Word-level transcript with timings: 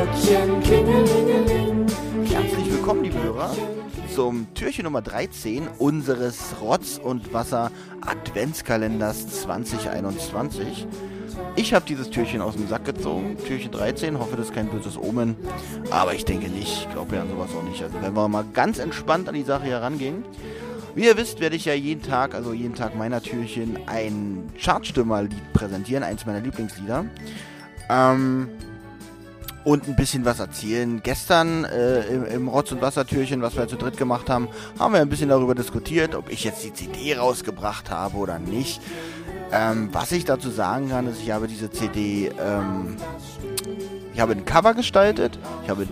Herzlich 0.00 0.32
willkommen, 2.72 3.04
liebe 3.04 3.22
Hörer, 3.22 3.54
zum 4.14 4.46
Türchen 4.54 4.84
Nummer 4.84 5.02
13 5.02 5.68
unseres 5.78 6.54
Rotz 6.62 6.96
und 6.96 7.34
Wasser 7.34 7.70
Adventskalenders 8.00 9.42
2021. 9.42 10.86
Ich 11.56 11.74
habe 11.74 11.84
dieses 11.84 12.08
Türchen 12.08 12.40
aus 12.40 12.56
dem 12.56 12.66
Sack 12.66 12.86
gezogen, 12.86 13.36
Türchen 13.46 13.72
13, 13.72 14.18
hoffe, 14.18 14.36
das 14.38 14.46
ist 14.46 14.54
kein 14.54 14.70
böses 14.70 14.96
Omen, 14.96 15.36
aber 15.90 16.14
ich 16.14 16.24
denke 16.24 16.48
nicht, 16.48 16.86
ich 16.86 16.90
glaube 16.90 17.16
ja 17.16 17.22
an 17.22 17.28
sowas 17.28 17.50
auch 17.54 17.68
nicht. 17.68 17.82
Also 17.82 18.00
wenn 18.00 18.16
wir 18.16 18.26
mal 18.26 18.46
ganz 18.54 18.78
entspannt 18.78 19.28
an 19.28 19.34
die 19.34 19.42
Sache 19.42 19.64
herangehen, 19.64 20.24
wie 20.94 21.04
ihr 21.04 21.18
wisst, 21.18 21.40
werde 21.40 21.56
ich 21.56 21.66
ja 21.66 21.74
jeden 21.74 22.00
Tag, 22.00 22.34
also 22.34 22.54
jeden 22.54 22.74
Tag 22.74 22.96
meiner 22.96 23.20
Türchen, 23.22 23.78
ein 23.86 24.50
Chartstimmerlied 24.58 25.52
präsentieren, 25.52 26.04
eins 26.04 26.24
meiner 26.24 26.40
Lieblingslieder. 26.40 27.04
Ähm, 27.90 28.48
und 29.64 29.88
ein 29.88 29.96
bisschen 29.96 30.24
was 30.24 30.40
erzählen. 30.40 31.02
Gestern 31.02 31.64
äh, 31.64 32.02
im, 32.06 32.24
im 32.24 32.48
Rotz- 32.48 32.72
und 32.72 32.80
Wassertürchen, 32.80 33.42
was 33.42 33.56
wir 33.56 33.68
zu 33.68 33.76
dritt 33.76 33.96
gemacht 33.96 34.30
haben, 34.30 34.48
haben 34.78 34.94
wir 34.94 35.00
ein 35.00 35.08
bisschen 35.08 35.28
darüber 35.28 35.54
diskutiert, 35.54 36.14
ob 36.14 36.30
ich 36.30 36.44
jetzt 36.44 36.64
die 36.64 36.72
CD 36.72 37.16
rausgebracht 37.16 37.90
habe 37.90 38.16
oder 38.16 38.38
nicht. 38.38 38.80
Ähm, 39.52 39.88
was 39.92 40.12
ich 40.12 40.24
dazu 40.24 40.48
sagen 40.50 40.90
kann, 40.90 41.06
ist, 41.08 41.20
ich 41.22 41.30
habe 41.30 41.48
diese 41.48 41.70
CD, 41.70 42.28
ähm, 42.28 42.96
ich 44.14 44.20
habe 44.20 44.32
ein 44.32 44.44
Cover 44.44 44.74
gestaltet, 44.74 45.38
ich 45.64 45.70
habe 45.70 45.86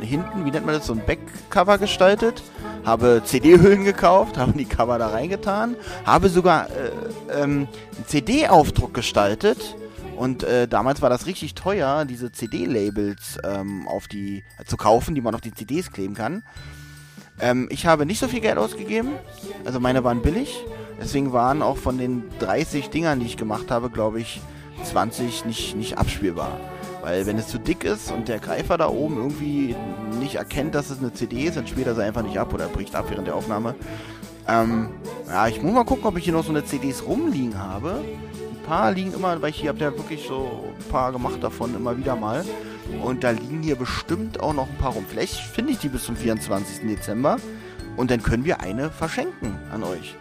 hinten, 0.00 0.44
wie 0.44 0.50
nennt 0.50 0.64
man 0.64 0.74
das, 0.74 0.86
so 0.86 0.92
ein 0.92 1.02
Backcover 1.04 1.78
gestaltet, 1.78 2.42
habe 2.84 3.22
CD-Hüllen 3.24 3.84
gekauft, 3.84 4.38
habe 4.38 4.52
die 4.52 4.64
Cover 4.64 4.98
da 4.98 5.08
reingetan, 5.08 5.76
habe 6.04 6.28
sogar 6.28 6.68
äh, 6.68 7.42
ähm, 7.42 7.68
einen 7.96 8.06
CD-Aufdruck 8.06 8.94
gestaltet, 8.94 9.76
und 10.16 10.42
äh, 10.42 10.68
damals 10.68 11.02
war 11.02 11.10
das 11.10 11.26
richtig 11.26 11.54
teuer, 11.54 12.04
diese 12.04 12.32
CD-Labels 12.32 13.38
ähm, 13.44 13.88
auf 13.88 14.08
die 14.08 14.44
äh, 14.58 14.64
zu 14.64 14.76
kaufen, 14.76 15.14
die 15.14 15.20
man 15.20 15.34
auf 15.34 15.40
die 15.40 15.52
CDs 15.52 15.90
kleben 15.90 16.14
kann. 16.14 16.42
Ähm, 17.40 17.68
ich 17.70 17.86
habe 17.86 18.06
nicht 18.06 18.20
so 18.20 18.28
viel 18.28 18.40
Geld 18.40 18.58
ausgegeben, 18.58 19.10
also 19.64 19.80
meine 19.80 20.04
waren 20.04 20.22
billig. 20.22 20.64
Deswegen 21.00 21.32
waren 21.32 21.62
auch 21.62 21.76
von 21.76 21.98
den 21.98 22.22
30 22.38 22.90
Dingern, 22.90 23.18
die 23.18 23.26
ich 23.26 23.36
gemacht 23.36 23.70
habe, 23.70 23.90
glaube 23.90 24.20
ich, 24.20 24.40
20 24.84 25.44
nicht, 25.44 25.76
nicht 25.76 25.98
abspielbar. 25.98 26.60
Weil 27.02 27.26
wenn 27.26 27.36
es 27.36 27.48
zu 27.48 27.58
dick 27.58 27.84
ist 27.84 28.12
und 28.12 28.28
der 28.28 28.38
Greifer 28.38 28.78
da 28.78 28.88
oben 28.88 29.16
irgendwie 29.16 29.74
nicht 30.20 30.36
erkennt, 30.36 30.74
dass 30.74 30.90
es 30.90 31.00
eine 31.00 31.12
CD 31.12 31.44
ist, 31.44 31.56
dann 31.56 31.66
spielt 31.66 31.86
er 31.86 31.94
sie 31.94 32.02
einfach 32.02 32.22
nicht 32.22 32.38
ab 32.38 32.54
oder 32.54 32.68
bricht 32.68 32.94
ab 32.94 33.06
während 33.10 33.26
der 33.26 33.34
Aufnahme. 33.34 33.74
Ähm, 34.46 34.90
ja, 35.26 35.48
ich 35.48 35.60
muss 35.62 35.74
mal 35.74 35.84
gucken, 35.84 36.04
ob 36.04 36.16
ich 36.16 36.24
hier 36.24 36.32
noch 36.32 36.44
so 36.44 36.50
eine 36.50 36.64
CDs 36.64 37.04
rumliegen 37.04 37.58
habe 37.58 38.04
paar 38.66 38.92
liegen 38.92 39.12
immer, 39.14 39.40
weil 39.40 39.50
ich 39.50 39.60
hier 39.60 39.70
habe 39.70 39.80
ja 39.80 39.92
wirklich 39.96 40.26
so 40.26 40.74
ein 40.78 40.88
paar 40.90 41.12
gemacht 41.12 41.42
davon 41.42 41.74
immer 41.74 41.96
wieder 41.96 42.16
mal. 42.16 42.44
Und 43.02 43.24
da 43.24 43.30
liegen 43.30 43.62
hier 43.62 43.76
bestimmt 43.76 44.40
auch 44.40 44.52
noch 44.52 44.68
ein 44.68 44.76
paar 44.76 44.92
rum. 44.92 45.04
Vielleicht 45.08 45.34
finde 45.34 45.72
ich 45.72 45.78
die 45.78 45.88
bis 45.88 46.04
zum 46.04 46.16
24. 46.16 46.86
Dezember. 46.88 47.36
Und 47.96 48.10
dann 48.10 48.22
können 48.22 48.44
wir 48.44 48.60
eine 48.60 48.90
verschenken 48.90 49.56
an 49.72 49.82
euch. 49.84 50.16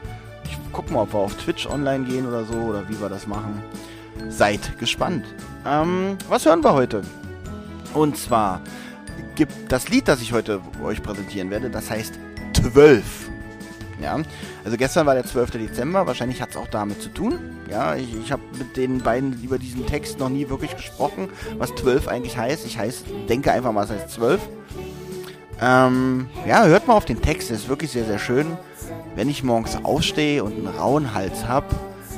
Ich 0.46 0.58
guck 0.72 0.92
mal, 0.92 1.02
ob 1.02 1.14
wir 1.14 1.20
auf 1.20 1.36
Twitch 1.36 1.68
online 1.68 2.06
gehen 2.06 2.28
oder 2.28 2.46
so 2.46 2.54
oder 2.54 2.88
wie 2.88 3.00
wir 3.00 3.10
das 3.10 3.28
machen. 3.28 3.64
Seid 4.30 4.78
gespannt. 4.78 5.26
Ähm, 5.66 6.18
was 6.30 6.46
hören 6.46 6.64
wir 6.64 6.74
heute? 6.74 7.02
Und 7.94 8.18
zwar 8.18 8.62
gibt 9.36 9.72
das 9.72 9.90
Lied, 9.90 10.08
das 10.08 10.22
ich 10.22 10.34
heute 10.34 10.62
euch 10.84 11.02
präsentieren 11.02 11.50
werde, 11.50 11.70
das 11.70 11.90
heißt 11.90 12.20
12. 12.54 13.33
Ja, 14.04 14.20
also 14.66 14.76
gestern 14.76 15.06
war 15.06 15.14
der 15.14 15.26
12. 15.26 15.52
Dezember, 15.52 16.06
wahrscheinlich 16.06 16.42
hat 16.42 16.50
es 16.50 16.58
auch 16.58 16.68
damit 16.68 17.02
zu 17.02 17.10
tun. 17.10 17.40
Ja, 17.72 17.96
ich, 17.96 18.14
ich 18.14 18.32
habe 18.34 18.42
mit 18.58 18.76
den 18.76 19.00
beiden 19.00 19.42
über 19.42 19.58
diesen 19.58 19.86
Text 19.86 20.20
noch 20.20 20.28
nie 20.28 20.50
wirklich 20.50 20.76
gesprochen, 20.76 21.30
was 21.58 21.74
12 21.76 22.10
eigentlich 22.10 22.38
heißt. 22.38 22.66
Ich 22.66 22.78
heiß, 22.78 23.06
denke 23.30 23.52
einfach 23.54 23.72
mal, 23.72 23.86
es 23.86 23.92
heißt 23.92 24.10
12. 24.12 24.42
Ähm, 25.62 26.28
ja, 26.46 26.66
hört 26.66 26.88
mal 26.88 26.96
auf 26.96 27.06
den 27.06 27.22
Text, 27.22 27.50
der 27.50 27.56
ist 27.56 27.70
wirklich 27.70 27.92
sehr, 27.92 28.04
sehr 28.04 28.20
schön. 28.20 28.58
Wenn 29.16 29.30
ich 29.30 29.44
morgens 29.44 29.78
aufstehe 29.84 30.44
und 30.44 30.54
einen 30.54 30.68
rauen 30.68 31.14
Hals 31.14 31.48
habe, 31.48 31.68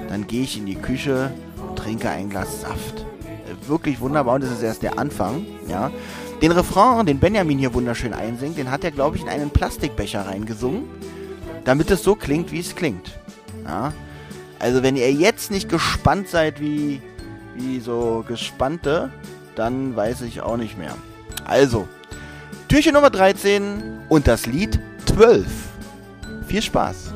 dann 0.09 0.25
gehe 0.25 0.41
ich 0.41 0.57
in 0.57 0.65
die 0.65 0.75
Küche 0.75 1.31
und 1.61 1.77
trinke 1.77 2.09
ein 2.09 2.31
Glas 2.31 2.61
Saft. 2.61 3.05
Wirklich 3.67 3.99
wunderbar 3.99 4.35
und 4.35 4.43
das 4.43 4.51
ist 4.51 4.63
erst 4.63 4.81
der 4.81 4.97
Anfang, 4.97 5.45
ja. 5.67 5.91
Den 6.41 6.51
Refrain, 6.51 7.05
den 7.05 7.19
Benjamin 7.19 7.57
hier 7.57 7.73
wunderschön 7.73 8.13
einsingt, 8.13 8.57
den 8.57 8.69
hat 8.69 8.83
er, 8.83 8.91
glaube 8.91 9.17
ich, 9.17 9.23
in 9.23 9.29
einen 9.29 9.49
Plastikbecher 9.51 10.25
reingesungen 10.25 10.83
damit 11.65 11.91
es 11.91 12.03
so 12.03 12.15
klingt, 12.15 12.51
wie 12.51 12.59
es 12.59 12.75
klingt. 12.75 13.19
Ja? 13.65 13.93
Also 14.59 14.83
wenn 14.83 14.95
ihr 14.95 15.11
jetzt 15.11 15.51
nicht 15.51 15.67
gespannt 15.67 16.29
seid 16.29 16.61
wie, 16.61 17.01
wie 17.55 17.79
so 17.81 18.23
Gespannte, 18.25 19.11
dann 19.55 19.95
weiß 19.95 20.21
ich 20.21 20.41
auch 20.41 20.57
nicht 20.57 20.77
mehr. 20.77 20.95
Also, 21.43 21.87
Türchen 22.67 22.93
Nummer 22.93 23.09
13 23.09 23.99
und 24.09 24.27
das 24.27 24.45
Lied 24.45 24.79
12. 25.05 25.45
Viel 26.47 26.61
Spaß! 26.61 27.14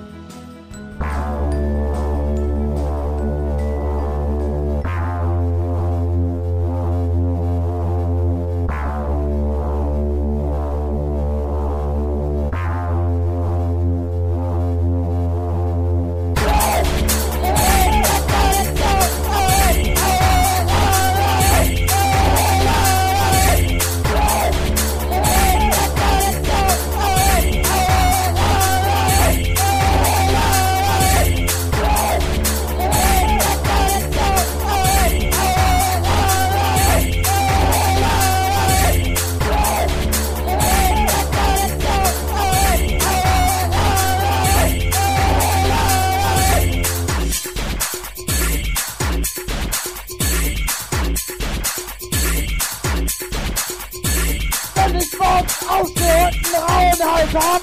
wenn 54.86 54.96
ich 54.96 55.20
morgens 55.20 55.58
aufgehörten 55.68 56.56
Rauenhals 56.56 57.34
hab, 57.34 57.62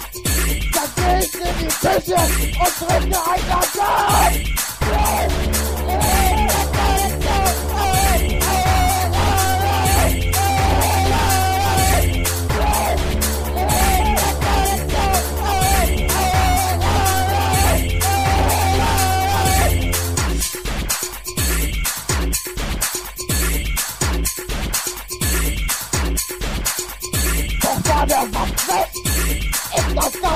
dann 0.72 0.90
geh 0.96 1.18
ich 1.24 1.34
in 1.34 1.58
die 1.58 1.66
Küche 1.66 2.20
und 2.60 2.72
trinke 2.78 3.18
ein 3.30 3.42
Glas. 3.72 5.45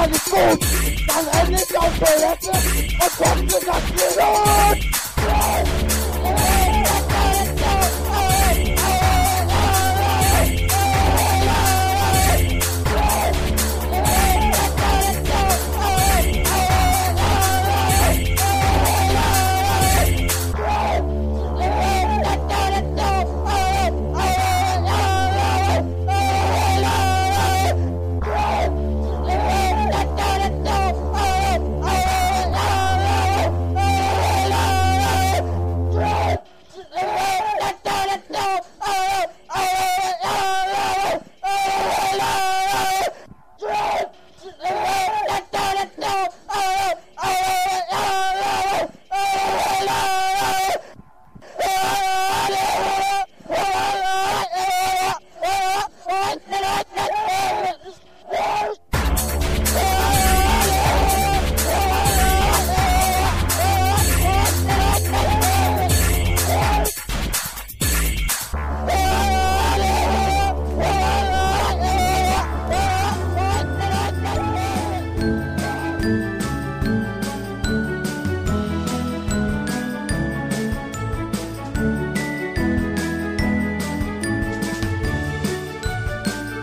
meine 0.01 0.15
Fuß, 0.15 0.59
dann 1.07 1.27
endlich 1.41 1.79
auf 1.79 1.93
Toilette 1.99 2.51
und 2.51 3.17
kommt 3.19 3.45
mir 3.47 3.61
das 3.67 3.85
Gerät. 4.17 5.90